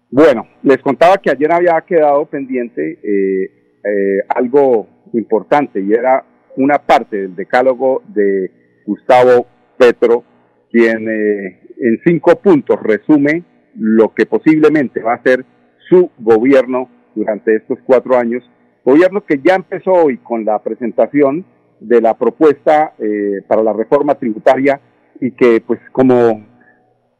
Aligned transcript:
Bueno, 0.09 0.47
les 0.63 0.77
contaba 0.77 1.17
que 1.17 1.31
ayer 1.31 1.51
había 1.51 1.81
quedado 1.81 2.25
pendiente 2.25 2.99
eh, 3.03 3.51
eh, 3.83 4.23
algo 4.29 4.87
importante 5.13 5.81
y 5.81 5.91
era 5.91 6.23
una 6.55 6.79
parte 6.79 7.17
del 7.17 7.35
decálogo 7.35 8.01
de 8.07 8.51
Gustavo 8.85 9.47
Petro, 9.77 10.23
quien 10.71 11.09
eh, 11.09 11.59
en 11.79 11.99
cinco 12.05 12.35
puntos 12.37 12.81
resume 12.81 13.43
lo 13.75 14.13
que 14.13 14.25
posiblemente 14.25 15.01
va 15.01 15.15
a 15.15 15.23
ser 15.23 15.45
su 15.89 16.09
gobierno 16.17 16.89
durante 17.13 17.55
estos 17.55 17.79
cuatro 17.85 18.17
años, 18.17 18.49
gobierno 18.83 19.25
que 19.25 19.39
ya 19.43 19.55
empezó 19.55 19.91
hoy 19.91 20.17
con 20.19 20.45
la 20.45 20.59
presentación 20.59 21.45
de 21.79 22.01
la 22.01 22.17
propuesta 22.17 22.93
eh, 22.97 23.41
para 23.47 23.61
la 23.61 23.73
reforma 23.73 24.15
tributaria 24.15 24.79
y 25.19 25.31
que 25.31 25.61
pues 25.61 25.79
como 25.91 26.56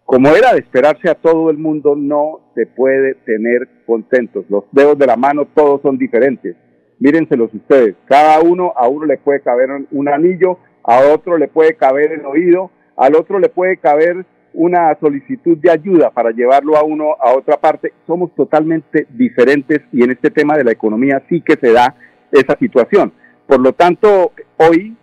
como 0.08 0.30
era 0.30 0.54
de 0.54 0.60
esperarse 0.60 1.10
a 1.10 1.16
todo 1.16 1.50
el 1.50 1.58
mundo, 1.58 1.94
no 1.98 2.40
se 2.56 2.66
puede 2.66 3.16
tener 3.26 3.68
contentos. 3.86 4.46
Los 4.48 4.64
dedos 4.72 4.98
de 4.98 5.06
la 5.06 5.18
mano 5.18 5.46
todos 5.54 5.82
son 5.82 5.98
diferentes. 5.98 6.56
Mírenselos 6.98 7.54
ustedes. 7.54 7.98
Cada 8.06 8.40
uno, 8.40 8.72
a 8.78 8.88
uno 8.88 9.06
le 9.06 9.18
puede 9.18 9.42
caber 9.42 9.68
un 9.92 10.08
anillo, 10.08 10.60
a 10.82 11.14
otro 11.14 11.38
le 11.38 11.50
puede 11.50 11.76
caber 11.76 12.14
el 12.14 12.26
oído, 12.26 12.72
al 12.96 13.16
otro 13.16 13.38
le 13.38 13.50
puede 13.50 13.76
caber 13.76 14.26
una 14.54 14.98
solicitud 14.98 15.58
de 15.58 15.72
ayuda 15.72 16.10
para 16.12 16.32
llevarlo 16.32 16.78
a 16.78 16.86
uno 16.86 17.18
a 17.20 17.34
otra 17.36 17.58
parte. 17.58 17.92
Somos 18.08 18.34
totalmente 18.34 19.08
diferentes 19.10 19.82
y 19.92 20.04
en 20.04 20.12
este 20.12 20.32
tema 20.32 20.56
de 20.56 20.64
la 20.64 20.72
economía 20.72 21.22
sí 21.28 21.42
que 21.42 21.58
se 21.58 21.74
da 21.74 21.98
esa 22.32 22.58
situación. 22.58 23.12
Por 23.46 23.60
lo 23.60 23.74
tanto, 23.74 24.32
hoy 24.56 24.96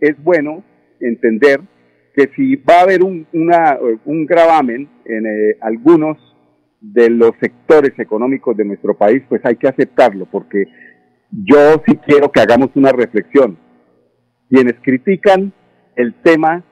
es 0.00 0.16
bueno 0.24 0.64
entender 0.98 1.60
que 2.16 2.30
si 2.34 2.56
va 2.56 2.78
a 2.78 2.82
haber 2.82 3.02
un, 3.02 3.26
un 3.30 4.26
gravamen 4.26 4.88
en 5.04 5.26
eh, 5.26 5.58
algunos 5.60 6.16
de 6.80 7.10
los 7.10 7.32
sectores 7.38 7.92
económicos 7.98 8.56
de 8.56 8.64
nuestro 8.64 8.96
país, 8.96 9.22
pues 9.28 9.44
hay 9.44 9.56
que 9.56 9.68
aceptarlo, 9.68 10.24
porque 10.24 10.64
yo 11.30 11.82
sí 11.86 11.96
quiero 12.06 12.32
que 12.32 12.40
hagamos 12.40 12.70
una 12.74 12.90
reflexión. 12.90 13.58
Quienes 14.48 14.76
critican 14.82 15.52
el 15.94 16.14
tema 16.22 16.64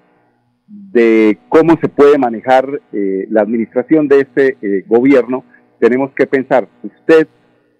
de 0.67 1.39
cómo 1.51 1.77
se 1.79 1.91
puede 1.91 2.17
manejar 2.17 2.81
eh, 2.93 3.27
la 3.29 3.43
administración 3.43 4.09
de 4.09 4.21
este 4.21 4.57
eh, 4.63 4.85
gobierno, 4.87 5.45
tenemos 5.79 6.11
que 6.13 6.27
pensar, 6.27 6.69
usted, 6.83 7.29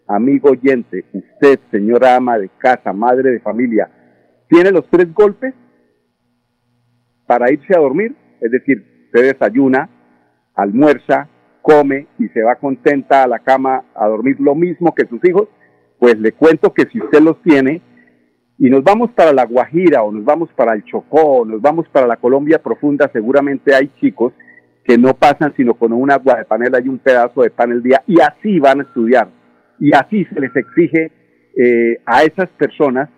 amigo 0.07 0.51
oyente, 0.51 1.07
usted, 1.15 1.59
señora 1.71 2.17
ama 2.17 2.39
de 2.39 2.51
casa, 2.59 2.93
madre 2.93 3.31
de 3.31 3.41
familia, 3.41 3.89
¿tiene 4.49 4.71
los 4.71 4.87
tres 4.91 5.15
golpes 5.15 5.55
para 7.27 7.53
irse 7.53 7.75
a 7.75 7.81
dormir? 7.81 8.15
Es 8.41 8.51
decir, 8.51 8.85
usted 9.07 9.33
desayuna, 9.33 9.89
almuerza, 10.55 11.29
come 11.63 12.07
y 12.19 12.29
se 12.29 12.43
va 12.43 12.57
contenta 12.57 13.23
a 13.23 13.27
la 13.27 13.39
cama 13.39 13.85
a 13.95 14.07
dormir 14.07 14.37
lo 14.39 14.55
mismo 14.55 14.95
que 14.95 15.07
sus 15.07 15.25
hijos, 15.25 15.49
pues 15.99 16.19
le 16.19 16.33
cuento 16.33 16.73
que 16.75 16.85
si 16.87 17.01
usted 17.01 17.21
los 17.21 17.41
tiene, 17.43 17.81
y 18.59 18.71
nos 18.71 18.85
vamos 18.85 19.11
para 19.13 19.33
la 19.33 19.45
Guajira 19.45 20.03
o 20.03 20.13
nos 20.13 20.25
vamos 20.25 20.49
para 20.55 20.75
el 20.75 20.85
Chocó 20.85 21.21
o 21.21 21.45
nos 21.45 21.61
vamos 21.61 21.89
para 21.89 22.07
la 22.07 22.17
Colombia 22.17 22.63
profunda, 22.63 23.11
seguramente 23.13 23.75
hay 23.75 23.91
chicos 24.01 24.33
que 24.85 24.99
no 24.99 25.15
pasan 25.15 25.55
sino 25.57 25.75
con 25.75 25.93
un 25.93 26.11
agua 26.11 26.37
de 26.37 26.45
panela 26.45 26.81
y 26.81 26.89
un 26.89 26.99
pedazo 26.99 27.43
de 27.43 27.51
pan 27.51 27.73
el 27.73 27.83
día 27.83 28.03
y 28.07 28.21
así 28.21 28.61
van 28.61 28.81
a 28.81 28.83
estudiar 28.83 29.29
y 29.81 29.93
así 29.93 30.25
se 30.27 30.41
les 30.41 30.55
exige 30.55 31.11
eh, 31.57 32.01
a 32.05 32.23
esas 32.23 32.49
personas 32.51 33.09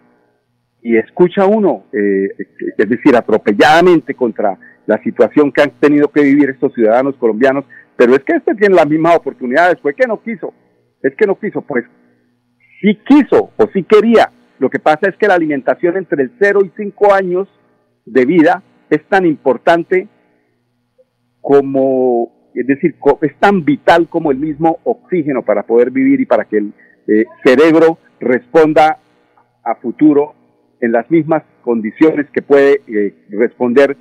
y 0.86 0.96
escucha 0.96 1.46
uno, 1.46 1.86
eh, 1.92 2.28
es 2.78 2.88
decir, 2.88 3.16
atropelladamente 3.16 4.14
contra 4.14 4.56
la 4.86 5.02
situación 5.02 5.50
que 5.50 5.62
han 5.62 5.72
tenido 5.80 6.06
que 6.12 6.22
vivir 6.22 6.50
estos 6.50 6.72
ciudadanos 6.74 7.16
colombianos, 7.16 7.64
pero 7.96 8.14
es 8.14 8.22
que 8.22 8.36
este 8.36 8.54
tiene 8.54 8.76
las 8.76 8.88
mismas 8.88 9.16
oportunidades, 9.16 9.80
fue 9.80 9.94
que 9.94 10.06
no 10.06 10.22
quiso, 10.22 10.54
es 11.02 11.12
que 11.16 11.26
no 11.26 11.36
quiso, 11.40 11.62
pues 11.62 11.84
sí 12.80 13.00
quiso 13.04 13.50
o 13.56 13.66
sí 13.72 13.82
quería, 13.82 14.30
lo 14.60 14.70
que 14.70 14.78
pasa 14.78 15.08
es 15.08 15.16
que 15.16 15.26
la 15.26 15.34
alimentación 15.34 15.96
entre 15.96 16.22
el 16.22 16.30
0 16.38 16.60
y 16.64 16.70
5 16.76 17.12
años 17.12 17.48
de 18.04 18.24
vida 18.24 18.62
es 18.88 19.02
tan 19.08 19.26
importante 19.26 20.06
como, 21.40 22.52
es 22.54 22.66
decir, 22.68 22.94
es 23.22 23.36
tan 23.40 23.64
vital 23.64 24.06
como 24.08 24.30
el 24.30 24.38
mismo 24.38 24.78
oxígeno 24.84 25.42
para 25.42 25.64
poder 25.64 25.90
vivir 25.90 26.20
y 26.20 26.26
para 26.26 26.44
que 26.44 26.58
el 26.58 26.72
eh, 27.08 27.24
cerebro 27.44 27.98
responda 28.20 29.00
a 29.64 29.74
futuro 29.74 30.35
en 30.80 30.92
las 30.92 31.10
mismas 31.10 31.42
condiciones 31.62 32.26
que 32.32 32.42
puede 32.42 32.80
eh, 32.86 33.14
responder 33.30 33.96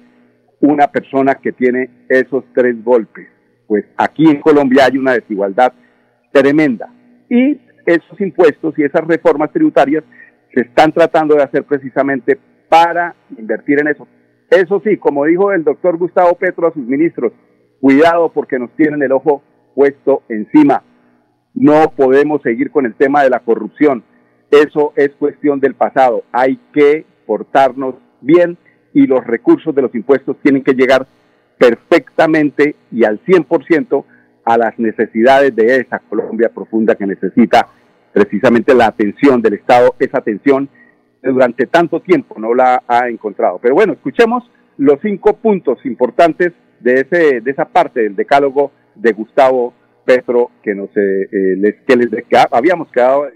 una 0.59 0.87
persona 0.87 1.35
que 1.35 1.51
tiene 1.51 1.89
esos 2.09 2.43
tres 2.53 2.83
golpes. 2.83 3.27
Pues 3.67 3.85
aquí 3.97 4.29
en 4.29 4.41
Colombia 4.41 4.85
hay 4.85 4.97
una 4.97 5.13
desigualdad 5.13 5.73
tremenda. 6.31 6.89
Y 7.29 7.59
esos 7.85 8.19
impuestos 8.19 8.77
y 8.77 8.83
esas 8.83 9.05
reformas 9.05 9.51
tributarias 9.51 10.03
se 10.53 10.61
están 10.61 10.91
tratando 10.91 11.35
de 11.35 11.43
hacer 11.43 11.63
precisamente 11.63 12.37
para 12.69 13.15
invertir 13.37 13.79
en 13.79 13.87
eso. 13.87 14.07
Eso 14.49 14.81
sí, 14.83 14.97
como 14.97 15.25
dijo 15.25 15.51
el 15.51 15.63
doctor 15.63 15.97
Gustavo 15.97 16.35
Petro 16.35 16.67
a 16.67 16.73
sus 16.73 16.85
ministros, 16.85 17.33
cuidado 17.79 18.31
porque 18.31 18.59
nos 18.59 18.71
tienen 18.75 19.01
el 19.03 19.11
ojo 19.11 19.43
puesto 19.73 20.23
encima. 20.29 20.83
No 21.53 21.91
podemos 21.95 22.41
seguir 22.41 22.71
con 22.71 22.85
el 22.85 22.95
tema 22.95 23.23
de 23.23 23.29
la 23.29 23.39
corrupción. 23.39 24.03
Eso 24.51 24.93
es 24.95 25.09
cuestión 25.17 25.59
del 25.59 25.75
pasado. 25.75 26.23
Hay 26.31 26.59
que 26.73 27.05
portarnos 27.25 27.95
bien 28.21 28.57
y 28.93 29.07
los 29.07 29.25
recursos 29.25 29.75
de 29.75 29.81
los 29.81 29.93
impuestos 29.93 30.37
tienen 30.41 30.63
que 30.63 30.73
llegar 30.73 31.07
perfectamente 31.57 32.75
y 32.91 33.03
al 33.03 33.23
100% 33.25 34.05
a 34.45 34.57
las 34.57 34.77
necesidades 34.77 35.55
de 35.55 35.77
esa 35.77 35.99
Colombia 35.99 36.49
profunda 36.53 36.95
que 36.95 37.05
necesita 37.05 37.67
precisamente 38.13 38.73
la 38.73 38.87
atención 38.87 39.41
del 39.41 39.55
Estado, 39.55 39.95
esa 39.99 40.19
atención 40.19 40.69
durante 41.21 41.65
tanto 41.65 41.99
tiempo 42.01 42.39
no 42.39 42.53
la 42.53 42.83
ha 42.87 43.09
encontrado. 43.09 43.59
Pero 43.61 43.75
bueno, 43.75 43.93
escuchemos 43.93 44.49
los 44.77 44.99
cinco 45.01 45.37
puntos 45.37 45.83
importantes 45.85 46.53
de, 46.79 46.93
ese, 47.01 47.41
de 47.41 47.51
esa 47.51 47.65
parte 47.65 48.01
del 48.01 48.15
decálogo 48.15 48.71
de 48.95 49.11
Gustavo 49.13 49.73
Petro 50.05 50.51
que, 50.61 50.75
nos, 50.75 50.89
eh, 50.95 51.27
eh, 51.31 51.55
les, 51.57 51.75
que, 51.87 51.95
les, 51.95 52.09
habíamos 52.51 52.91
quedado 52.91 53.27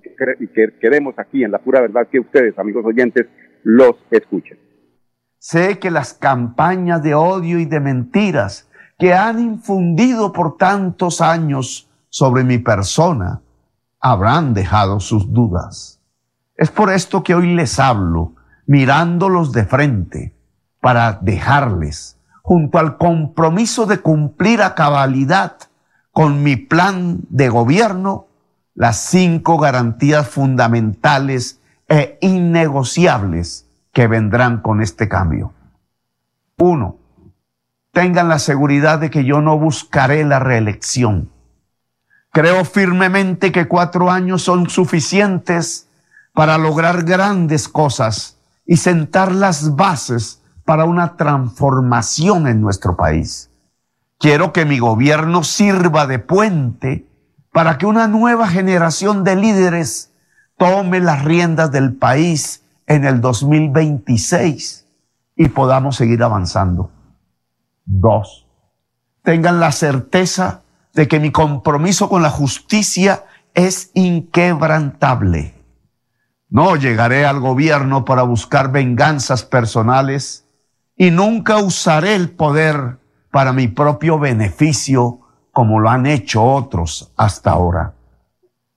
que, 0.00 0.72
queremos 0.80 1.14
aquí 1.18 1.44
en 1.44 1.50
la 1.50 1.58
pura 1.58 1.80
verdad 1.80 2.08
que 2.10 2.20
ustedes, 2.20 2.58
amigos 2.58 2.84
oyentes, 2.84 3.26
los 3.62 3.96
escuchen. 4.10 4.58
Sé 5.38 5.78
que 5.78 5.90
las 5.90 6.14
campañas 6.14 7.02
de 7.02 7.14
odio 7.14 7.58
y 7.58 7.66
de 7.66 7.80
mentiras 7.80 8.68
que 8.98 9.12
han 9.12 9.38
infundido 9.38 10.32
por 10.32 10.56
tantos 10.56 11.20
años 11.20 11.90
sobre 12.08 12.44
mi 12.44 12.58
persona 12.58 13.42
habrán 14.00 14.54
dejado 14.54 15.00
sus 15.00 15.32
dudas. 15.32 16.00
Es 16.56 16.70
por 16.70 16.90
esto 16.90 17.22
que 17.22 17.34
hoy 17.34 17.54
les 17.54 17.80
hablo, 17.80 18.34
mirándolos 18.66 19.52
de 19.52 19.64
frente, 19.64 20.36
para 20.80 21.18
dejarles, 21.20 22.20
junto 22.42 22.78
al 22.78 22.96
compromiso 22.98 23.86
de 23.86 23.98
cumplir 23.98 24.62
a 24.62 24.74
cabalidad 24.74 25.56
con 26.12 26.42
mi 26.42 26.56
plan 26.56 27.20
de 27.28 27.48
gobierno, 27.48 28.28
las 28.74 28.98
cinco 28.98 29.58
garantías 29.58 30.28
fundamentales 30.28 31.60
e 31.88 32.18
innegociables 32.20 33.68
que 33.92 34.06
vendrán 34.06 34.60
con 34.60 34.82
este 34.82 35.08
cambio. 35.08 35.52
Uno, 36.58 36.98
tengan 37.92 38.28
la 38.28 38.38
seguridad 38.38 38.98
de 38.98 39.10
que 39.10 39.24
yo 39.24 39.40
no 39.40 39.58
buscaré 39.58 40.24
la 40.24 40.40
reelección. 40.40 41.30
Creo 42.32 42.64
firmemente 42.64 43.52
que 43.52 43.68
cuatro 43.68 44.10
años 44.10 44.42
son 44.42 44.68
suficientes 44.68 45.88
para 46.32 46.58
lograr 46.58 47.04
grandes 47.04 47.68
cosas 47.68 48.38
y 48.66 48.78
sentar 48.78 49.30
las 49.30 49.76
bases 49.76 50.42
para 50.64 50.84
una 50.84 51.16
transformación 51.16 52.48
en 52.48 52.60
nuestro 52.60 52.96
país. 52.96 53.50
Quiero 54.18 54.52
que 54.52 54.64
mi 54.64 54.78
gobierno 54.78 55.44
sirva 55.44 56.06
de 56.06 56.18
puente 56.18 57.06
para 57.54 57.78
que 57.78 57.86
una 57.86 58.08
nueva 58.08 58.48
generación 58.48 59.22
de 59.22 59.36
líderes 59.36 60.10
tome 60.58 60.98
las 60.98 61.22
riendas 61.24 61.70
del 61.70 61.94
país 61.94 62.64
en 62.88 63.04
el 63.04 63.20
2026 63.20 64.84
y 65.36 65.48
podamos 65.50 65.94
seguir 65.94 66.24
avanzando. 66.24 66.90
Dos, 67.84 68.48
tengan 69.22 69.60
la 69.60 69.70
certeza 69.70 70.62
de 70.94 71.06
que 71.06 71.20
mi 71.20 71.30
compromiso 71.30 72.08
con 72.08 72.22
la 72.22 72.30
justicia 72.30 73.22
es 73.54 73.92
inquebrantable. 73.94 75.54
No 76.48 76.74
llegaré 76.74 77.24
al 77.24 77.38
gobierno 77.38 78.04
para 78.04 78.24
buscar 78.24 78.72
venganzas 78.72 79.44
personales 79.44 80.44
y 80.96 81.12
nunca 81.12 81.58
usaré 81.58 82.16
el 82.16 82.30
poder 82.30 82.98
para 83.30 83.52
mi 83.52 83.68
propio 83.68 84.18
beneficio 84.18 85.20
como 85.54 85.80
lo 85.80 85.88
han 85.88 86.04
hecho 86.04 86.44
otros 86.44 87.12
hasta 87.16 87.52
ahora. 87.52 87.94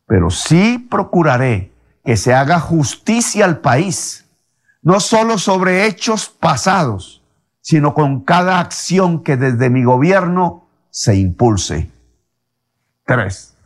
Pero 0.05 0.29
sí 0.29 0.77
procuraré 0.89 1.73
que 2.05 2.15
se 2.15 2.33
haga 2.33 2.61
justicia 2.61 3.43
al 3.43 3.57
país, 3.57 4.29
no 4.81 5.01
solo 5.01 5.37
sobre 5.37 5.85
hechos 5.85 6.29
pasados, 6.29 7.21
sino 7.59 7.93
con 7.93 8.21
cada 8.21 8.61
acción 8.61 9.23
que 9.23 9.35
desde 9.35 9.69
mi 9.69 9.83
gobierno 9.83 10.69
se 10.89 11.17
impulse. 11.17 11.91
Tres, 13.05 13.57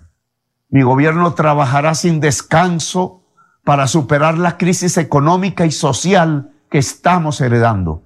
mi 0.70 0.82
gobierno 0.82 1.36
trabajará 1.36 1.94
sin 1.94 2.20
descanso 2.20 3.22
para 3.64 3.88
superar 3.88 4.38
la 4.38 4.58
crisis 4.58 4.98
económica 4.98 5.66
y 5.66 5.72
social 5.72 6.52
que 6.72 6.80
estamos 6.80 7.42
heredando. 7.42 8.02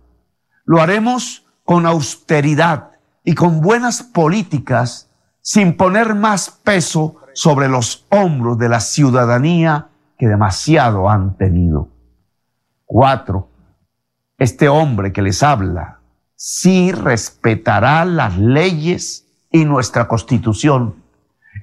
Lo 0.65 0.81
haremos 0.81 1.45
con 1.63 1.85
austeridad 1.85 2.95
y 3.25 3.34
con 3.34 3.60
buenas 3.60 4.03
políticas 4.03 5.10
sin 5.41 5.75
poner 5.75 6.13
más 6.13 6.50
peso 6.50 7.17
sobre 7.34 7.67
los 7.67 8.05
hombros 8.10 8.58
de 8.58 8.70
la 8.70 8.79
ciudadanía 8.79 9.89
que 10.17 10.27
demasiado 10.27 11.10
han 11.10 11.36
tenido. 11.36 11.89
Cuatro, 12.86 13.50
este 14.38 14.70
hombre 14.70 15.12
que 15.12 15.24
les 15.24 15.41
habla 15.44 16.00
sí 16.36 16.91
respetará 16.91 18.05
las 18.05 18.38
leyes 18.38 19.27
y 19.51 19.65
nuestra 19.65 20.08
constitución 20.08 21.03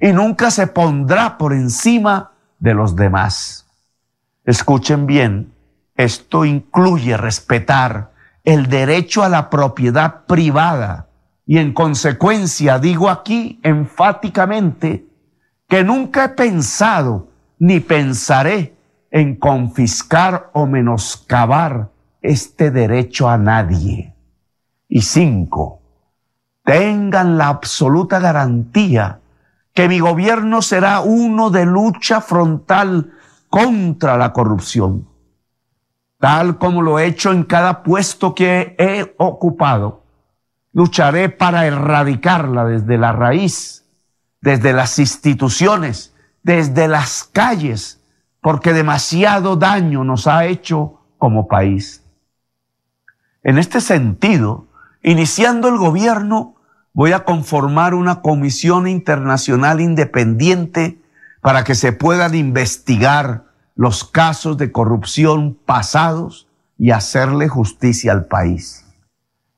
y 0.01 0.11
nunca 0.11 0.51
se 0.51 0.67
pondrá 0.67 1.37
por 1.37 1.53
encima 1.53 2.31
de 2.59 2.73
los 2.73 2.95
demás. 2.95 3.67
Escuchen 4.43 5.05
bien, 5.05 5.53
esto 5.95 6.43
incluye 6.43 7.15
respetar 7.15 8.11
el 8.43 8.67
derecho 8.67 9.23
a 9.23 9.29
la 9.29 9.49
propiedad 9.49 10.25
privada 10.25 11.07
y 11.45 11.57
en 11.57 11.73
consecuencia 11.73 12.79
digo 12.79 13.09
aquí 13.09 13.59
enfáticamente 13.63 15.05
que 15.67 15.83
nunca 15.83 16.25
he 16.25 16.29
pensado 16.29 17.29
ni 17.59 17.79
pensaré 17.79 18.75
en 19.11 19.35
confiscar 19.35 20.49
o 20.53 20.65
menoscabar 20.65 21.91
este 22.21 22.71
derecho 22.71 23.29
a 23.29 23.37
nadie. 23.37 24.15
Y 24.87 25.01
cinco, 25.01 25.81
tengan 26.63 27.37
la 27.37 27.49
absoluta 27.49 28.19
garantía 28.19 29.19
que 29.73 29.87
mi 29.87 29.99
gobierno 29.99 30.61
será 30.61 31.01
uno 31.01 31.49
de 31.49 31.65
lucha 31.65 32.21
frontal 32.21 33.11
contra 33.49 34.17
la 34.17 34.33
corrupción. 34.33 35.07
tal 36.19 36.57
como 36.57 36.81
lo 36.81 36.99
he 36.99 37.05
hecho 37.05 37.33
en 37.33 37.43
cada 37.43 37.83
puesto 37.83 38.33
que 38.33 38.75
he 38.79 39.13
ocupado, 39.17 40.02
lucharé 40.73 41.29
para 41.29 41.65
erradicarla 41.65 42.65
desde 42.65 42.97
la 42.97 43.11
raíz, 43.11 43.85
desde 44.41 44.73
las 44.73 44.99
instituciones, 44.99 46.13
desde 46.41 46.87
las 46.87 47.23
calles, 47.23 48.01
porque 48.41 48.73
demasiado 48.73 49.55
daño 49.55 50.03
nos 50.03 50.27
ha 50.27 50.45
hecho 50.45 50.99
como 51.17 51.47
país. 51.47 52.03
En 53.43 53.57
este 53.57 53.79
sentido, 53.79 54.67
iniciando 55.01 55.69
el 55.69 55.77
gobierno, 55.77 56.55
voy 56.93 57.11
a 57.11 57.23
conformar 57.23 57.93
una 57.93 58.21
comisión 58.21 58.87
internacional 58.87 59.79
independiente 59.79 61.01
para 61.41 61.63
que 61.63 61.75
se 61.75 61.91
puedan 61.91 62.35
investigar 62.35 63.45
los 63.75 64.03
casos 64.03 64.57
de 64.57 64.71
corrupción 64.71 65.57
pasados 65.65 66.47
y 66.77 66.91
hacerle 66.91 67.47
justicia 67.47 68.11
al 68.11 68.25
país. 68.25 68.82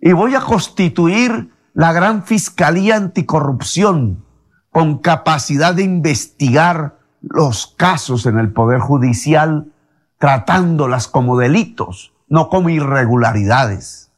Y 0.05 0.13
voy 0.13 0.35
a 0.35 0.41
constituir 0.41 1.49
la 1.73 1.91
gran 1.91 2.21
Fiscalía 2.25 2.95
Anticorrupción 2.95 4.23
con 4.69 4.99
capacidad 4.99 5.73
de 5.73 5.81
investigar 5.81 6.99
los 7.21 7.65
casos 7.65 8.27
en 8.27 8.37
el 8.37 8.53
Poder 8.53 8.81
Judicial, 8.81 9.73
tratándolas 10.19 11.07
como 11.07 11.39
delitos, 11.39 12.13
no 12.29 12.49
como 12.49 12.69
irregularidades. 12.69 14.11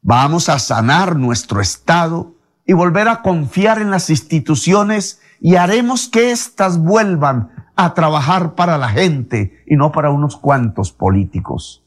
Vamos 0.00 0.48
a 0.48 0.58
sanar 0.58 1.16
nuestro 1.16 1.60
Estado 1.60 2.32
y 2.64 2.72
volver 2.72 3.08
a 3.08 3.20
confiar 3.20 3.82
en 3.82 3.90
las 3.90 4.08
instituciones 4.08 5.20
y 5.38 5.56
haremos 5.56 6.08
que 6.08 6.30
éstas 6.30 6.78
vuelvan 6.78 7.50
a 7.76 7.92
trabajar 7.92 8.54
para 8.54 8.78
la 8.78 8.88
gente 8.88 9.62
y 9.66 9.76
no 9.76 9.92
para 9.92 10.08
unos 10.08 10.38
cuantos 10.38 10.92
políticos. 10.92 11.84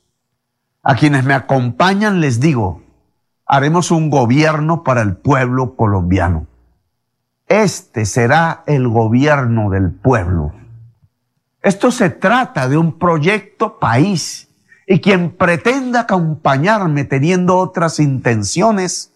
A 0.83 0.93
quienes 0.93 1.23
me 1.23 1.33
acompañan 1.33 2.21
les 2.21 2.39
digo, 2.39 2.83
haremos 3.51 3.91
un 3.91 4.09
gobierno 4.09 4.81
para 4.81 5.01
el 5.01 5.17
pueblo 5.17 5.75
colombiano. 5.75 6.47
Este 7.49 8.05
será 8.05 8.63
el 8.65 8.87
gobierno 8.87 9.69
del 9.69 9.91
pueblo. 9.91 10.53
Esto 11.61 11.91
se 11.91 12.09
trata 12.09 12.69
de 12.69 12.77
un 12.77 12.97
proyecto 12.97 13.77
país 13.77 14.47
y 14.87 15.01
quien 15.01 15.31
pretenda 15.31 16.01
acompañarme 16.01 17.03
teniendo 17.03 17.57
otras 17.57 17.99
intenciones 17.99 19.11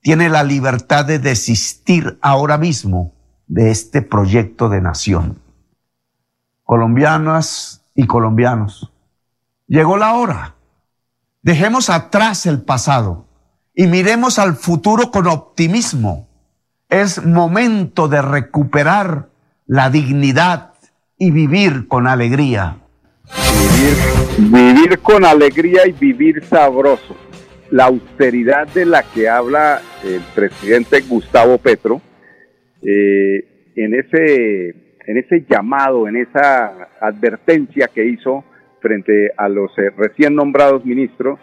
tiene 0.00 0.30
la 0.30 0.42
libertad 0.42 1.04
de 1.04 1.20
desistir 1.20 2.18
ahora 2.22 2.58
mismo 2.58 3.12
de 3.46 3.70
este 3.70 4.02
proyecto 4.02 4.68
de 4.68 4.80
nación. 4.80 5.38
Colombianas 6.64 7.82
y 7.94 8.08
colombianos, 8.08 8.90
llegó 9.68 9.96
la 9.96 10.14
hora. 10.14 10.56
Dejemos 11.42 11.88
atrás 11.88 12.46
el 12.46 12.62
pasado 12.62 13.25
y 13.78 13.86
miremos 13.86 14.38
al 14.38 14.56
futuro 14.56 15.10
con 15.12 15.26
optimismo. 15.26 16.26
Es 16.88 17.22
momento 17.24 18.08
de 18.08 18.22
recuperar 18.22 19.28
la 19.66 19.90
dignidad 19.90 20.72
y 21.18 21.30
vivir 21.30 21.86
con 21.86 22.06
alegría. 22.06 22.78
Vivir, 24.38 24.98
con 25.00 25.26
alegría 25.26 25.86
y 25.86 25.92
vivir 25.92 26.42
sabroso. 26.44 27.16
La 27.70 27.84
austeridad 27.84 28.66
de 28.68 28.86
la 28.86 29.02
que 29.02 29.28
habla 29.28 29.82
el 30.02 30.22
presidente 30.34 31.02
Gustavo 31.02 31.58
Petro, 31.58 32.00
eh, 32.82 33.72
en, 33.76 33.94
ese, 33.94 34.96
en 35.06 35.18
ese 35.18 35.44
llamado, 35.50 36.08
en 36.08 36.16
esa 36.16 36.88
advertencia 37.00 37.88
que 37.88 38.06
hizo 38.06 38.42
frente 38.80 39.32
a 39.36 39.48
los 39.48 39.70
eh, 39.78 39.90
recién 39.98 40.34
nombrados 40.34 40.84
ministros, 40.84 41.38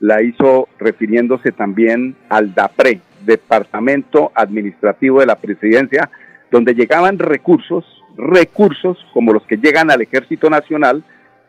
la 0.00 0.22
hizo 0.22 0.68
refiriéndose 0.78 1.52
también 1.52 2.16
al 2.28 2.54
DAPRE, 2.54 3.00
Departamento 3.24 4.30
Administrativo 4.34 5.20
de 5.20 5.26
la 5.26 5.36
Presidencia, 5.36 6.08
donde 6.50 6.74
llegaban 6.74 7.18
recursos, 7.18 7.84
recursos 8.16 8.98
como 9.12 9.32
los 9.32 9.44
que 9.44 9.56
llegan 9.56 9.90
al 9.90 10.02
Ejército 10.02 10.48
Nacional, 10.48 11.02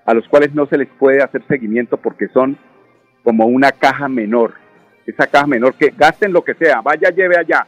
a 0.06 0.13
los 0.13 0.27
cuales 0.27 0.53
no 0.53 0.65
se 0.65 0.77
les 0.77 0.88
puede 0.88 1.22
hacer 1.22 1.44
seguimiento 1.48 1.98
porque 1.98 2.27
son 2.29 2.58
como 3.24 3.46
una 3.46 3.72
caja 3.72 4.08
menor. 4.08 4.53
Esa 5.06 5.27
caja 5.27 5.48
menor 5.48 5.75
que 5.75 5.94
gasten 5.96 6.34
lo 6.34 6.44
que 6.44 6.56
sea, 6.56 6.82
vaya, 6.82 7.10
lleve 7.10 7.38
allá, 7.38 7.65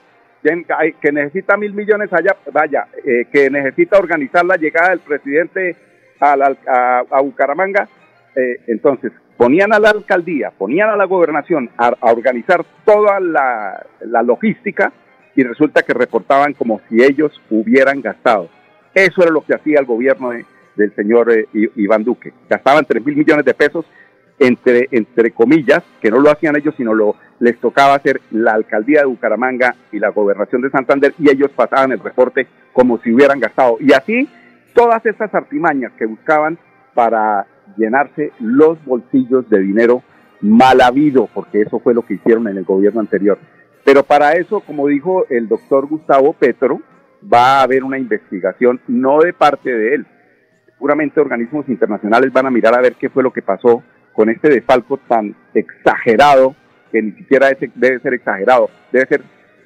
que 1.01 1.11
necesita 1.11 1.57
mil 1.57 1.73
millones 1.73 2.11
allá, 2.11 2.35
vaya, 2.51 2.87
eh, 3.05 3.25
que 3.31 3.49
necesita 3.49 3.97
organizar 3.97 4.45
la 4.45 4.57
llegada 4.57 4.89
del 4.89 4.99
presidente 4.99 5.75
a, 6.19 6.35
a, 7.09 7.21
Bucaramanga, 7.21 7.87
eh, 8.35 8.61
entonces 8.67 9.11
ponían 9.41 9.73
a 9.73 9.79
la 9.79 9.89
alcaldía, 9.89 10.51
ponían 10.55 10.91
a 10.91 10.95
la 10.95 11.05
gobernación 11.05 11.71
a, 11.75 11.95
organizar 12.01 12.63
toda 12.85 13.19
la, 13.19 13.83
logística 14.23 14.93
y 15.35 15.41
resulta 15.41 15.81
que 15.81 15.95
reportaban 15.95 16.53
como 16.53 16.79
si 16.87 17.01
ellos 17.01 17.41
hubieran 17.49 18.01
gastado. 18.01 18.49
Eso 18.93 19.23
era 19.23 19.31
lo 19.31 19.41
que 19.41 19.55
hacía 19.55 19.79
el 19.79 19.87
gobierno 19.87 20.29
del 20.75 20.93
señor 20.93 21.31
eh, 21.31 21.47
Iván 21.75 22.03
Duque. 22.03 22.31
Gastaban 22.47 22.85
tres 22.85 23.03
mil 23.03 23.15
millones 23.15 23.43
de 23.43 23.55
pesos 23.55 23.83
entre, 24.37 24.87
entre 24.91 25.31
comillas, 25.31 25.81
que 25.99 26.11
no 26.11 26.19
lo 26.19 26.29
hacían 26.29 26.55
ellos, 26.55 26.75
sino 26.77 26.93
lo 26.93 27.15
les 27.39 27.59
tocaba 27.59 27.95
hacer 27.95 28.21
la 28.29 28.53
alcaldía 28.53 28.99
de 28.99 29.07
Bucaramanga 29.07 29.73
y 29.91 29.97
la 29.97 30.09
gobernación 30.09 30.61
de 30.61 30.69
Santander 30.69 31.15
y 31.17 31.31
ellos 31.31 31.49
pasaban 31.55 31.93
el 31.93 31.99
reporte 31.99 32.45
como 32.73 32.99
si 32.99 33.11
hubieran 33.11 33.39
gastado. 33.39 33.77
Y 33.79 33.91
así 33.91 34.29
todas 34.75 35.03
estas 35.03 35.33
artimañas 35.33 35.93
que 35.97 36.05
buscaban 36.05 36.59
para 36.93 37.47
llenarse 37.77 38.31
los 38.39 38.83
bolsillos 38.85 39.49
de 39.49 39.59
dinero 39.59 40.03
mal 40.41 40.81
habido, 40.81 41.27
porque 41.33 41.61
eso 41.61 41.79
fue 41.79 41.93
lo 41.93 42.03
que 42.03 42.15
hicieron 42.15 42.47
en 42.47 42.57
el 42.57 42.63
gobierno 42.63 42.99
anterior. 42.99 43.37
Pero 43.83 44.03
para 44.03 44.33
eso, 44.33 44.61
como 44.61 44.87
dijo 44.87 45.25
el 45.29 45.47
doctor 45.47 45.87
Gustavo 45.87 46.33
Petro, 46.33 46.81
va 47.31 47.59
a 47.59 47.63
haber 47.63 47.83
una 47.83 47.97
investigación 47.97 48.79
no 48.87 49.19
de 49.19 49.33
parte 49.33 49.71
de 49.71 49.95
él. 49.95 50.07
Seguramente 50.73 51.19
organismos 51.19 51.67
internacionales 51.69 52.31
van 52.33 52.47
a 52.47 52.51
mirar 52.51 52.75
a 52.75 52.81
ver 52.81 52.95
qué 52.95 53.09
fue 53.09 53.23
lo 53.23 53.31
que 53.31 53.41
pasó 53.41 53.83
con 54.13 54.29
este 54.29 54.49
desfalco 54.49 54.97
tan 55.07 55.35
exagerado, 55.53 56.55
que 56.91 57.01
ni 57.01 57.11
siquiera 57.13 57.49
debe 57.75 57.99
ser 57.99 58.15
exagerado, 58.15 58.69
debe 58.91 59.05
ser, 59.05 59.21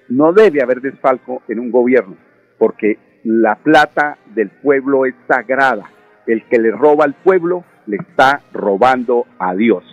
no 0.09 0.33
debe 0.33 0.61
haber 0.61 0.81
desfalco 0.81 1.41
en 1.47 1.59
un 1.59 1.71
gobierno, 1.71 2.15
porque 2.59 2.99
la 3.23 3.55
plata 3.55 4.17
del 4.35 4.49
pueblo 4.49 5.05
es 5.05 5.15
sagrada. 5.27 5.89
El 6.27 6.45
que 6.45 6.59
le 6.59 6.71
roba 6.71 7.05
al 7.05 7.13
pueblo 7.13 7.63
le 7.87 7.97
está 7.97 8.41
robando 8.53 9.25
a 9.39 9.53
Dios. 9.53 9.83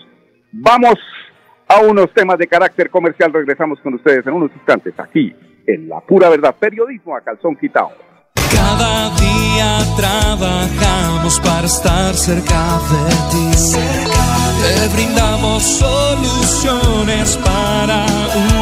Vamos 0.52 0.98
a 1.68 1.80
unos 1.80 2.12
temas 2.12 2.38
de 2.38 2.46
carácter 2.46 2.90
comercial. 2.90 3.32
Regresamos 3.32 3.80
con 3.80 3.94
ustedes 3.94 4.26
en 4.26 4.34
unos 4.34 4.50
instantes 4.54 4.94
aquí 4.98 5.34
en 5.66 5.88
La 5.88 6.00
Pura 6.00 6.28
Verdad. 6.28 6.54
Periodismo 6.58 7.16
a 7.16 7.20
calzón 7.20 7.56
quitado. 7.56 7.90
Cada 8.34 9.10
día 9.16 9.78
trabajamos 9.96 11.40
para 11.40 11.66
estar 11.66 12.14
cerca 12.14 12.78
de 12.90 13.10
ti. 13.30 13.52
Te 14.62 14.94
brindamos 14.94 15.62
soluciones 15.62 17.36
para 17.38 18.06
un 18.34 18.61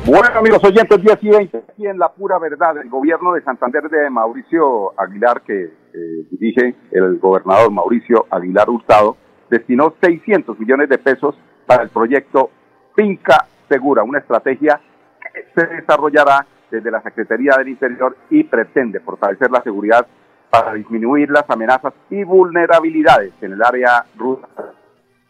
Bueno, 0.07 0.29
amigos 0.35 0.63
oyentes, 0.65 1.03
10 1.03 1.19
y 1.23 1.29
20, 1.29 1.59
aquí 1.59 1.87
en 1.87 1.99
La 1.99 2.11
Pura 2.13 2.39
Verdad, 2.39 2.79
el 2.79 2.89
gobierno 2.89 3.33
de 3.33 3.43
Santander 3.43 3.89
de 3.89 4.09
Mauricio 4.11 4.99
Aguilar, 4.99 5.43
que 5.43 5.65
eh, 5.65 5.71
dirige 6.31 6.75
el 6.91 7.19
gobernador 7.19 7.71
Mauricio 7.71 8.27
Aguilar 8.31 8.71
Hurtado, 8.71 9.17
destinó 9.51 9.95
600 10.01 10.59
millones 10.59 10.89
de 10.89 10.99
pesos 10.99 11.37
para 11.67 11.83
el 11.83 11.91
proyecto 11.91 12.51
Finca 12.95 13.47
Segura, 13.69 14.03
una 14.03 14.19
estrategia 14.19 14.81
que 15.21 15.47
se 15.55 15.67
desarrollará 15.67 16.47
desde 16.71 16.91
la 16.91 17.03
Secretaría 17.03 17.57
del 17.59 17.69
Interior 17.69 18.17
y 18.31 18.45
pretende 18.45 19.01
fortalecer 19.01 19.51
la 19.51 19.63
seguridad 19.63 20.07
para 20.49 20.75
disminuir 20.75 21.31
las 21.31 21.49
amenazas 21.49 21.93
y 22.11 22.25
vulnerabilidades 22.25 23.33
en 23.41 23.53
el 23.53 23.63
área 23.63 24.05
rural. 24.17 24.49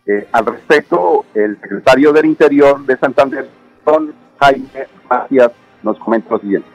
Eh, 0.07 0.27
al 0.33 0.47
respecto, 0.47 1.27
el 1.35 1.61
secretario 1.61 2.12
del 2.12 2.27
Interior 2.27 2.85
de 2.85 2.97
Santander, 2.97 3.49
don 3.85 4.15
Jaime 4.39 4.87
Macías, 5.09 5.53
nos 5.83 5.99
comenta 5.99 6.35
lo 6.35 6.41
siguiente. 6.41 6.69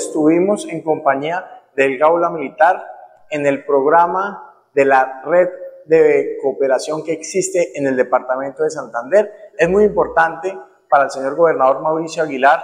Estuvimos 0.00 0.66
en 0.68 0.82
compañía 0.82 1.44
del 1.76 1.98
Gaula 1.98 2.30
Militar 2.30 2.84
en 3.30 3.46
el 3.46 3.64
programa 3.64 4.68
de 4.74 4.84
la 4.84 5.22
red 5.24 5.48
de 5.86 6.38
cooperación 6.42 7.04
que 7.04 7.12
existe 7.12 7.78
en 7.78 7.86
el 7.86 7.96
departamento 7.96 8.62
de 8.62 8.70
Santander. 8.70 9.30
Es 9.56 9.68
muy 9.68 9.84
importante 9.84 10.56
para 10.88 11.04
el 11.04 11.10
señor 11.10 11.36
gobernador 11.36 11.82
Mauricio 11.82 12.22
Aguilar 12.22 12.62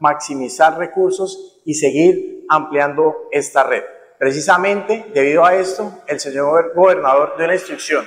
maximizar 0.00 0.78
recursos 0.78 1.60
y 1.64 1.74
seguir 1.74 2.44
ampliando 2.48 3.28
esta 3.32 3.64
red. 3.64 3.82
Precisamente 4.18 5.06
debido 5.12 5.44
a 5.44 5.54
esto, 5.54 5.92
el 6.06 6.18
señor 6.20 6.72
gobernador 6.74 7.34
dio 7.36 7.46
la 7.46 7.54
instrucción 7.54 8.04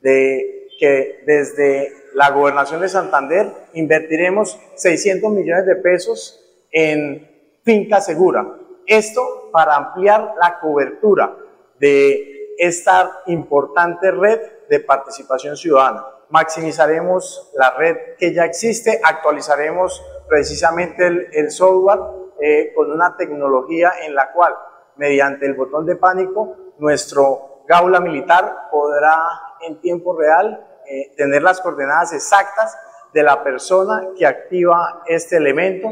de 0.00 0.68
que 0.78 1.22
desde 1.26 1.92
la 2.14 2.30
gobernación 2.30 2.80
de 2.80 2.88
Santander 2.88 3.46
invertiremos 3.74 4.58
600 4.76 5.32
millones 5.32 5.66
de 5.66 5.76
pesos 5.76 6.38
en 6.70 7.31
finca 7.62 8.00
segura. 8.00 8.58
Esto 8.86 9.50
para 9.52 9.76
ampliar 9.76 10.34
la 10.40 10.58
cobertura 10.60 11.36
de 11.78 12.54
esta 12.58 13.22
importante 13.26 14.10
red 14.10 14.40
de 14.68 14.80
participación 14.80 15.56
ciudadana. 15.56 16.06
Maximizaremos 16.30 17.52
la 17.54 17.70
red 17.74 17.96
que 18.18 18.32
ya 18.32 18.44
existe, 18.44 19.00
actualizaremos 19.02 20.02
precisamente 20.28 21.28
el, 21.32 21.50
software 21.50 22.00
eh, 22.40 22.72
con 22.74 22.90
una 22.90 23.16
tecnología 23.16 23.92
en 24.02 24.14
la 24.14 24.32
cual, 24.32 24.54
mediante 24.96 25.46
el 25.46 25.54
botón 25.54 25.84
de 25.84 25.96
pánico, 25.96 26.56
nuestro 26.78 27.64
gaula 27.68 28.00
militar 28.00 28.68
podrá 28.70 29.18
en 29.60 29.80
tiempo 29.80 30.16
real 30.16 30.66
eh, 30.88 31.14
tener 31.16 31.42
las 31.42 31.60
coordenadas 31.60 32.12
exactas 32.12 32.76
de 33.12 33.22
la 33.22 33.44
persona 33.44 34.08
que 34.16 34.26
activa 34.26 35.02
este 35.06 35.36
elemento 35.36 35.88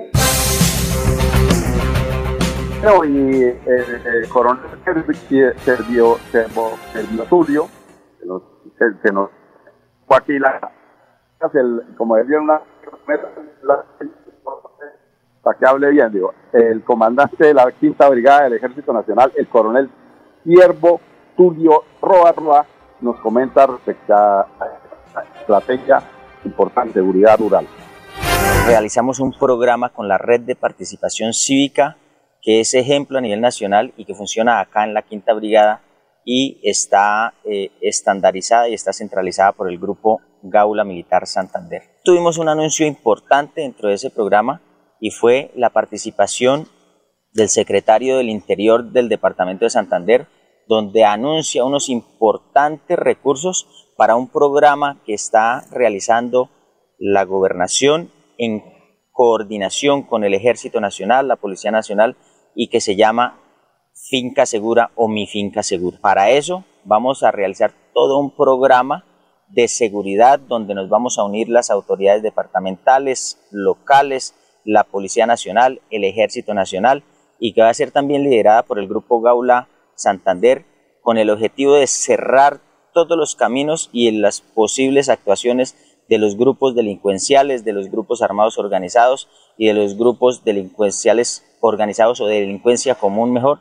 y 2.83 3.43
el, 3.43 4.07
el 4.07 4.29
coronel 4.29 4.63
Servio, 5.59 6.17
Sergio 6.23 7.25
Tulio, 7.29 7.69
que 8.19 8.27
nos, 8.27 8.43
que 9.03 9.13
nos 9.13 9.29
fue 10.07 10.17
aquí 10.17 10.39
la, 10.39 10.73
el, 11.53 11.95
como 11.97 12.15
una 12.15 12.61
para 15.43 15.59
que 15.59 15.67
hable 15.67 15.91
bien, 15.91 16.11
digo, 16.11 16.33
el 16.53 16.83
comandante 16.83 17.47
de 17.47 17.55
la 17.55 17.71
quinta 17.73 18.09
brigada 18.09 18.45
del 18.45 18.55
Ejército 18.55 18.93
Nacional, 18.95 19.31
el 19.37 19.47
coronel 19.49 19.91
Siervo 20.45 21.01
Tulio 21.37 21.85
Roa 22.01 22.33
Roa, 22.33 22.67
nos 23.03 23.21
comenta 23.21 23.67
respecto 23.67 24.15
a 24.15 24.47
la 25.15 25.23
estrategia 25.39 26.03
importante 26.45 26.95
seguridad 26.95 27.39
rural. 27.39 27.67
Realizamos 28.67 29.21
un 29.21 29.33
programa 29.33 29.91
con 29.91 30.09
la 30.09 30.17
red 30.17 30.41
de 30.41 30.57
participación 30.57 31.33
cívica 31.35 31.97
que 32.43 32.61
es 32.61 32.75
ejemplo 32.75 33.19
a 33.19 33.21
nivel 33.21 33.41
nacional 33.41 33.93
y 33.97 34.05
que 34.05 34.15
funciona 34.15 34.61
acá 34.61 34.85
en 34.85 34.95
la 34.95 35.03
Quinta 35.03 35.33
Brigada 35.33 35.83
y 36.25 36.61
está 36.63 37.35
eh, 37.45 37.71
estandarizada 37.81 38.69
y 38.69 38.75
está 38.75 38.93
centralizada 38.93 39.53
por 39.53 39.71
el 39.71 39.79
grupo 39.79 40.21
Gaula 40.43 40.85
Militar 40.85 41.27
Santander. 41.27 41.83
Tuvimos 42.05 42.39
un 42.39 42.49
anuncio 42.49 42.87
importante 42.87 43.63
dentro 43.63 43.89
de 43.89 43.95
ese 43.95 44.11
programa 44.11 44.63
y 45.01 45.11
fue 45.11 45.51
la 45.55 45.71
participación 45.71 46.69
del 47.33 47.49
secretario 47.49 48.17
del 48.17 48.29
Interior 48.29 48.91
del 48.91 49.09
Departamento 49.09 49.65
de 49.65 49.71
Santander, 49.71 50.27
donde 50.67 51.05
anuncia 51.05 51.65
unos 51.65 51.89
importantes 51.89 52.99
recursos 52.99 53.93
para 53.97 54.17
un 54.17 54.29
programa 54.29 55.03
que 55.05 55.15
está 55.15 55.65
realizando 55.71 56.51
la 56.99 57.25
gobernación 57.25 58.11
en 58.39 58.63
coordinación 59.13 60.03
con 60.03 60.25
el 60.25 60.35
Ejército 60.35 60.81
Nacional, 60.81 61.29
la 61.29 61.37
Policía 61.37 61.71
Nacional 61.71 62.17
y 62.55 62.69
que 62.69 62.81
se 62.81 62.97
llama 62.97 63.41
Finca 63.95 64.47
Segura 64.47 64.91
o 64.95 65.09
Mi 65.09 65.27
Finca 65.27 65.63
Segura. 65.63 65.99
Para 66.01 66.31
eso 66.31 66.65
vamos 66.85 67.23
a 67.23 67.31
realizar 67.31 67.73
todo 67.95 68.19
un 68.19 68.35
programa 68.35 69.05
de 69.49 69.69
seguridad 69.69 70.39
donde 70.39 70.75
nos 70.75 70.89
vamos 70.89 71.19
a 71.19 71.25
unir 71.25 71.49
las 71.49 71.71
autoridades 71.71 72.23
departamentales, 72.23 73.39
locales, 73.51 74.35
la 74.65 74.85
Policía 74.85 75.27
Nacional, 75.27 75.81
el 75.91 76.05
Ejército 76.05 76.55
Nacional 76.55 77.03
y 77.39 77.53
que 77.53 77.63
va 77.63 77.71
a 77.71 77.75
ser 77.75 77.91
también 77.91 78.23
liderada 78.23 78.63
por 78.63 78.79
el 78.79 78.89
Grupo 78.89 79.21
Gaula 79.21 79.69
Santander 79.97 80.65
con 81.03 81.19
el 81.19 81.31
objetivo 81.31 81.75
de 81.75 81.87
cerrar 81.87 82.61
todos 82.93 83.17
los 83.17 83.35
caminos 83.35 83.89
y 83.93 84.11
las 84.11 84.41
posibles 84.41 85.09
actuaciones 85.09 85.77
de 86.09 86.19
los 86.19 86.37
grupos 86.37 86.75
delincuenciales, 86.75 87.65
de 87.65 87.73
los 87.73 87.89
grupos 87.89 88.21
armados 88.21 88.59
organizados 88.59 89.29
y 89.61 89.67
de 89.67 89.75
los 89.75 89.99
grupos 89.99 90.43
delincuenciales 90.43 91.45
organizados 91.61 92.19
o 92.23 92.27
de 92.27 92.41
delincuencia 92.41 92.95
común 92.95 93.35
mejor, 93.35 93.59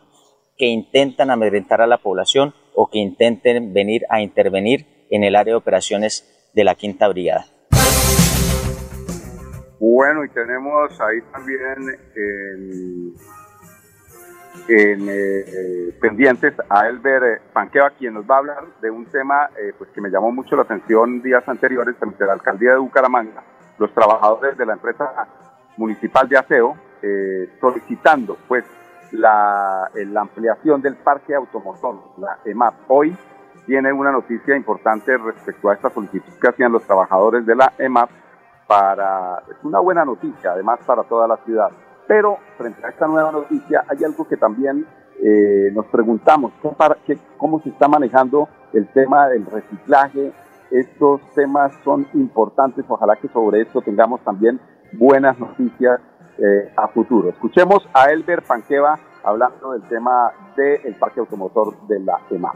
que 0.57 0.67
intentan 0.67 1.29
amedrentar 1.29 1.81
a 1.81 1.88
la 1.88 1.97
población 1.97 2.53
o 2.73 2.89
que 2.89 2.99
intenten 2.99 3.73
venir 3.73 4.03
a 4.09 4.21
intervenir 4.21 4.85
en 5.09 5.25
el 5.25 5.35
área 5.35 5.51
de 5.51 5.57
operaciones 5.57 6.49
de 6.55 6.63
la 6.63 6.75
Quinta 6.75 7.09
Brigada. 7.09 7.47
Bueno, 9.81 10.23
y 10.23 10.29
tenemos 10.29 10.89
ahí 11.01 11.19
también 11.33 11.99
en, 12.15 13.13
eh, 14.69 15.43
eh, 15.47 15.97
pendientes 15.99 16.53
a 16.69 16.88
Elber 16.88 17.23
eh, 17.23 17.41
Panqueva, 17.51 17.89
quien 17.89 18.13
nos 18.13 18.23
va 18.23 18.35
a 18.35 18.38
hablar 18.38 18.63
de 18.81 18.89
un 18.89 19.05
tema 19.07 19.49
pues 19.77 19.89
que 19.89 19.99
me 19.99 20.09
llamó 20.09 20.31
mucho 20.31 20.55
la 20.55 20.62
atención 20.62 21.21
días 21.21 21.43
anteriores 21.45 21.97
frente 21.97 22.23
a 22.23 22.27
la 22.27 22.33
alcaldía 22.33 22.71
de 22.71 22.77
Bucaramanga, 22.77 23.43
los 23.77 23.93
trabajadores 23.93 24.57
de 24.57 24.65
la 24.65 24.73
empresa 24.73 25.27
municipal 25.80 26.28
de 26.28 26.38
aseo 26.38 26.76
solicitando 27.62 28.38
pues 28.48 28.65
la, 29.13 29.89
la 29.94 30.22
ampliación 30.22 30.82
del 30.82 30.98
parque 30.98 31.34
automotor, 31.34 31.96
la 32.18 32.39
EMAP. 32.44 32.74
Hoy 32.89 33.18
tiene 33.65 33.94
una 33.94 34.12
noticia 34.12 34.56
importante 34.56 35.18
respecto 35.18 35.70
a 35.70 35.76
esta 35.76 35.89
solicitud 35.89 36.34
que 36.42 36.48
hacían 36.50 36.72
los 36.72 36.84
trabajadores 36.84 37.46
de 37.46 37.56
la 37.56 37.72
EMAP 37.78 38.10
para, 38.68 39.44
es 39.50 39.63
una 39.63 39.80
buena 39.80 40.06
noticia 40.06 40.52
además 40.52 40.80
para 40.86 41.04
toda 41.04 41.28
la 41.28 41.38
ciudad. 41.38 41.72
Pero 42.08 42.38
frente 42.58 42.86
a 42.86 42.89
esta 42.89 43.08
nueva 43.08 43.32
noticia 43.32 43.84
hay 43.88 44.04
algo 44.04 44.28
que 44.28 44.38
también 44.38 44.86
eh, 45.24 45.72
nos 45.74 45.86
preguntamos, 45.88 46.52
¿qué 46.62 46.70
para, 46.70 46.96
qué, 47.06 47.18
¿cómo 47.38 47.62
se 47.62 47.70
está 47.70 47.88
manejando 47.88 48.50
el 48.74 48.88
tema 48.89 49.28
del 49.30 49.46
reciclaje? 49.46 50.32
Estos 50.72 51.22
temas 51.34 51.72
son 51.84 52.08
importantes, 52.13 52.86
ojalá 52.88 53.15
que 53.15 53.28
sobre 53.30 53.62
esto 53.62 53.82
tengamos 53.82 54.22
también 54.22 54.60
buenas 54.93 55.38
noticias 55.39 55.99
eh, 56.38 56.71
a 56.75 56.88
futuro. 56.88 57.30
Escuchemos 57.30 57.88
a 57.93 58.12
Elber 58.12 58.43
Panqueva 58.43 58.99
hablando 59.23 59.73
del 59.73 59.84
tema 59.89 60.32
del 60.56 60.95
parque 60.95 61.19
automotor 61.19 61.88
de 61.88 61.99
la 61.99 62.19
EMA. 62.32 62.52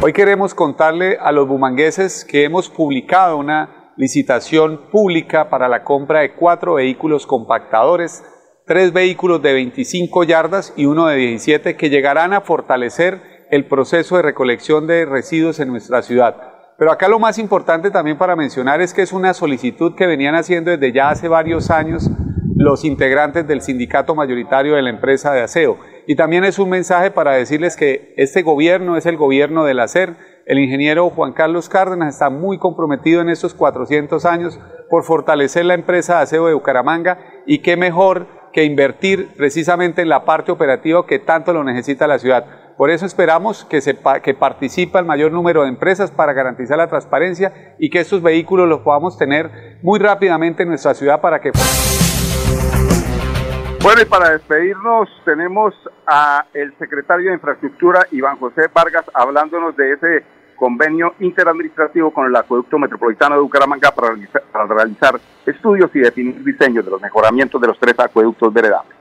Hoy 0.00 0.12
queremos 0.12 0.54
contarle 0.54 1.18
a 1.18 1.32
los 1.32 1.48
bumangueses 1.48 2.24
que 2.24 2.44
hemos 2.44 2.68
publicado 2.68 3.36
una 3.36 3.92
licitación 3.96 4.90
pública 4.90 5.48
para 5.48 5.68
la 5.68 5.82
compra 5.82 6.20
de 6.20 6.34
cuatro 6.34 6.74
vehículos 6.74 7.26
compactadores, 7.26 8.24
tres 8.66 8.92
vehículos 8.92 9.42
de 9.42 9.54
25 9.54 10.24
yardas 10.24 10.74
y 10.76 10.86
uno 10.86 11.06
de 11.06 11.16
17 11.16 11.76
que 11.76 11.90
llegarán 11.90 12.32
a 12.32 12.42
fortalecer 12.42 13.46
el 13.50 13.66
proceso 13.66 14.16
de 14.16 14.22
recolección 14.22 14.86
de 14.86 15.06
residuos 15.06 15.60
en 15.60 15.68
nuestra 15.68 16.02
ciudad. 16.02 16.55
Pero 16.78 16.92
acá 16.92 17.08
lo 17.08 17.18
más 17.18 17.38
importante 17.38 17.90
también 17.90 18.18
para 18.18 18.36
mencionar 18.36 18.82
es 18.82 18.92
que 18.92 19.02
es 19.02 19.12
una 19.12 19.32
solicitud 19.32 19.94
que 19.94 20.06
venían 20.06 20.34
haciendo 20.34 20.70
desde 20.70 20.92
ya 20.92 21.08
hace 21.08 21.26
varios 21.26 21.70
años 21.70 22.10
los 22.54 22.84
integrantes 22.84 23.46
del 23.46 23.62
sindicato 23.62 24.14
mayoritario 24.14 24.74
de 24.74 24.82
la 24.82 24.90
empresa 24.90 25.32
de 25.32 25.42
aseo. 25.42 25.78
Y 26.06 26.16
también 26.16 26.44
es 26.44 26.58
un 26.58 26.70
mensaje 26.70 27.10
para 27.10 27.32
decirles 27.32 27.76
que 27.76 28.14
este 28.16 28.42
gobierno 28.42 28.96
es 28.96 29.06
el 29.06 29.16
gobierno 29.16 29.64
del 29.64 29.80
hacer, 29.80 30.16
el 30.46 30.58
ingeniero 30.58 31.10
Juan 31.10 31.32
Carlos 31.32 31.68
Cárdenas 31.68 32.14
está 32.14 32.30
muy 32.30 32.58
comprometido 32.58 33.20
en 33.20 33.30
estos 33.30 33.54
400 33.54 34.24
años 34.26 34.60
por 34.88 35.02
fortalecer 35.02 35.64
la 35.64 35.74
empresa 35.74 36.16
de 36.16 36.22
aseo 36.22 36.46
de 36.46 36.54
Bucaramanga 36.54 37.18
y 37.46 37.58
qué 37.58 37.76
mejor 37.76 38.26
que 38.52 38.64
invertir 38.64 39.28
precisamente 39.36 40.02
en 40.02 40.08
la 40.08 40.24
parte 40.24 40.52
operativa 40.52 41.06
que 41.06 41.18
tanto 41.18 41.52
lo 41.52 41.64
necesita 41.64 42.06
la 42.06 42.18
ciudad. 42.18 42.46
Por 42.76 42.90
eso 42.90 43.06
esperamos 43.06 43.64
que, 43.64 43.80
se, 43.80 43.96
que 44.22 44.36
el 44.94 45.04
mayor 45.06 45.32
número 45.32 45.62
de 45.62 45.68
empresas 45.68 46.10
para 46.10 46.34
garantizar 46.34 46.76
la 46.76 46.88
transparencia 46.88 47.74
y 47.78 47.88
que 47.88 48.00
estos 48.00 48.22
vehículos 48.22 48.68
los 48.68 48.80
podamos 48.80 49.16
tener 49.16 49.78
muy 49.82 49.98
rápidamente 49.98 50.62
en 50.62 50.68
nuestra 50.68 50.92
ciudad 50.92 51.20
para 51.22 51.40
que... 51.40 51.52
Bueno, 53.82 54.02
y 54.02 54.04
para 54.04 54.30
despedirnos 54.30 55.08
tenemos 55.24 55.74
a 56.06 56.44
el 56.52 56.76
secretario 56.78 57.30
de 57.30 57.36
Infraestructura, 57.36 58.06
Iván 58.10 58.36
José 58.36 58.62
Vargas, 58.74 59.04
hablándonos 59.14 59.74
de 59.76 59.92
ese 59.92 60.24
convenio 60.56 61.14
interadministrativo 61.20 62.10
con 62.10 62.26
el 62.26 62.36
Acueducto 62.36 62.78
Metropolitano 62.78 63.36
de 63.36 63.42
Bucaramanga 63.42 63.90
para 63.92 64.14
realizar, 64.74 65.20
estudios 65.46 65.90
y 65.94 66.00
definir 66.00 66.42
diseños 66.42 66.84
de 66.84 66.90
los 66.90 67.00
mejoramientos 67.00 67.60
de 67.60 67.68
los 67.68 67.78
tres 67.78 67.98
acueductos 67.98 68.52
veredables. 68.52 68.95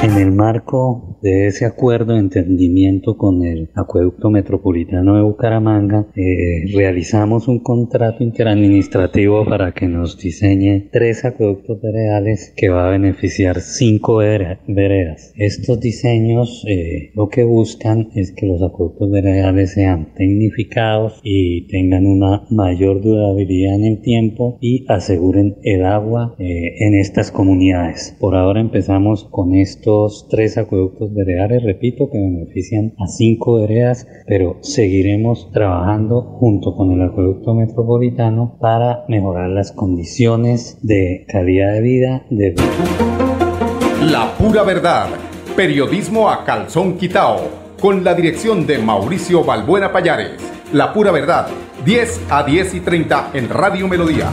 En 0.00 0.12
el 0.16 0.30
marco 0.30 1.18
de 1.22 1.48
ese 1.48 1.64
acuerdo 1.64 2.12
de 2.12 2.20
entendimiento 2.20 3.16
con 3.16 3.42
el 3.42 3.68
Acueducto 3.74 4.30
Metropolitano 4.30 5.16
de 5.16 5.22
Bucaramanga, 5.22 6.06
eh, 6.14 6.72
realizamos 6.72 7.48
un 7.48 7.58
contrato 7.58 8.22
interadministrativo 8.22 9.44
para 9.44 9.72
que 9.72 9.88
nos 9.88 10.16
diseñe 10.16 10.88
tres 10.92 11.24
acueductos 11.24 11.80
veredales 11.82 12.54
que 12.56 12.68
va 12.68 12.86
a 12.86 12.90
beneficiar 12.90 13.60
cinco 13.60 14.18
veredas. 14.18 15.32
Estos 15.36 15.80
diseños 15.80 16.64
eh, 16.68 17.10
lo 17.14 17.28
que 17.28 17.42
buscan 17.42 18.10
es 18.14 18.30
que 18.30 18.46
los 18.46 18.62
acueductos 18.62 19.10
veredales 19.10 19.72
sean 19.72 20.14
tecnificados 20.14 21.20
y 21.24 21.66
tengan 21.66 22.06
una 22.06 22.44
mayor 22.50 23.02
durabilidad 23.02 23.74
en 23.74 23.84
el 23.84 24.00
tiempo 24.00 24.58
y 24.60 24.84
aseguren 24.88 25.56
el 25.64 25.84
agua 25.84 26.36
eh, 26.38 26.76
en 26.78 26.94
estas 26.94 27.32
comunidades. 27.32 28.16
Por 28.20 28.36
ahora 28.36 28.60
empezamos 28.60 29.24
con 29.24 29.56
estos 29.68 30.26
tres 30.30 30.56
acueductos 30.56 31.12
veredales, 31.12 31.62
repito, 31.62 32.08
que 32.10 32.18
benefician 32.18 32.94
a 32.98 33.06
cinco 33.06 33.60
veredas, 33.60 34.06
pero 34.26 34.56
seguiremos 34.62 35.50
trabajando 35.52 36.22
junto 36.22 36.74
con 36.74 36.92
el 36.92 37.02
acueducto 37.02 37.54
metropolitano 37.54 38.56
para 38.60 39.04
mejorar 39.08 39.50
las 39.50 39.72
condiciones 39.72 40.78
de 40.82 41.26
calidad 41.28 41.74
de 41.74 41.80
vida 41.80 42.26
de 42.30 42.54
La 44.10 44.34
pura 44.38 44.62
verdad, 44.62 45.08
periodismo 45.54 46.30
a 46.30 46.44
calzón 46.44 46.96
quitao, 46.96 47.68
con 47.80 48.02
la 48.02 48.14
dirección 48.14 48.66
de 48.66 48.78
Mauricio 48.78 49.44
Balbuena 49.44 49.92
Payares. 49.92 50.40
La 50.72 50.92
pura 50.92 51.12
verdad, 51.12 51.48
10 51.84 52.22
a 52.30 52.42
10 52.42 52.74
y 52.74 52.80
30 52.80 53.30
en 53.34 53.48
Radio 53.48 53.86
Melodía. 53.86 54.30